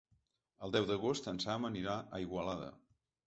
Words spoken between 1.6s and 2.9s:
anirà a Igualada.